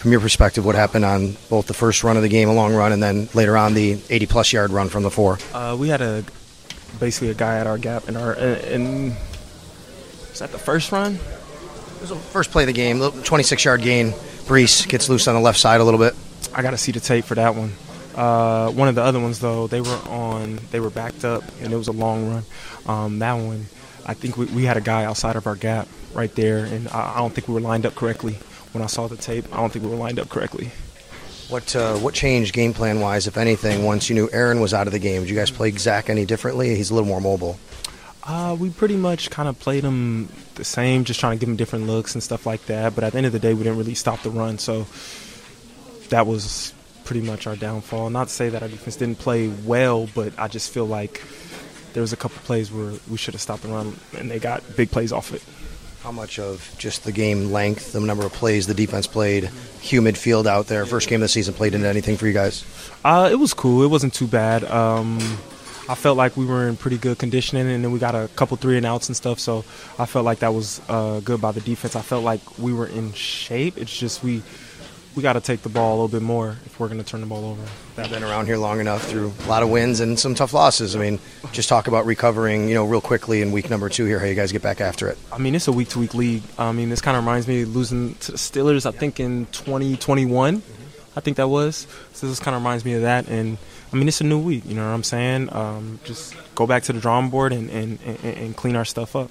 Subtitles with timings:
[0.00, 2.74] from your perspective, what happened on both the first run of the game, a long
[2.74, 5.38] run, and then later on the 80 plus yard run from the four?
[5.52, 6.24] Uh, we had a
[6.98, 9.10] basically a guy at our gap in our in
[10.30, 11.16] was that the first run?
[11.16, 14.12] It was the first play of the game, 26 yard gain.
[14.46, 16.14] Breece gets loose on the left side a little bit.
[16.54, 17.74] I got to see the tape for that one.
[18.14, 21.74] Uh, one of the other ones though, they were on, they were backed up, and
[21.74, 22.44] it was a long run.
[22.86, 23.66] Um, that one,
[24.06, 27.16] I think we, we had a guy outside of our gap right there, and I,
[27.16, 28.38] I don't think we were lined up correctly.
[28.72, 30.70] When I saw the tape, I don't think we were lined up correctly.
[31.48, 34.86] What uh, what changed game plan wise, if anything, once you knew Aaron was out
[34.86, 35.22] of the game?
[35.22, 36.76] Did you guys play Zach any differently?
[36.76, 37.58] He's a little more mobile.
[38.22, 41.56] Uh, we pretty much kind of played him the same, just trying to give him
[41.56, 42.94] different looks and stuff like that.
[42.94, 44.86] But at the end of the day, we didn't really stop the run, so
[46.10, 46.72] that was
[47.04, 48.10] pretty much our downfall.
[48.10, 51.24] Not to say that our defense didn't play well, but I just feel like
[51.94, 54.62] there was a couple plays where we should have stopped the run, and they got
[54.76, 55.42] big plays off it.
[56.02, 59.50] How much of just the game length, the number of plays the defense played,
[59.82, 62.64] humid field out there, first game of the season played into anything for you guys?
[63.04, 63.82] Uh, it was cool.
[63.82, 64.64] It wasn't too bad.
[64.64, 65.18] Um,
[65.90, 68.56] I felt like we were in pretty good conditioning, and then we got a couple
[68.56, 69.38] three and outs and stuff.
[69.40, 69.58] So
[69.98, 71.96] I felt like that was uh, good by the defense.
[71.96, 73.76] I felt like we were in shape.
[73.76, 74.42] It's just we
[75.16, 77.20] we got to take the ball a little bit more if we're going to turn
[77.20, 77.62] the ball over.
[77.96, 80.94] I've been around here long enough through a lot of wins and some tough losses.
[80.94, 81.18] I mean,
[81.52, 84.18] just talk about recovering, you know, real quickly in week number two here.
[84.18, 85.18] How you guys get back after it?
[85.32, 86.42] I mean, it's a week to week league.
[86.58, 88.86] I mean, this kind of reminds me of losing to the Steelers.
[88.86, 90.62] I think in 2021,
[91.16, 91.86] I think that was.
[92.12, 93.28] So this kind of reminds me of that.
[93.28, 93.58] And
[93.92, 94.64] I mean, it's a new week.
[94.64, 95.52] You know what I'm saying?
[95.52, 99.16] Um, just go back to the drawing board and, and, and, and clean our stuff
[99.16, 99.30] up.